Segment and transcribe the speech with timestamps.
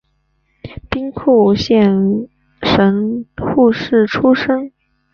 [0.89, 2.27] 兵库县
[2.63, 4.71] 神户市出身。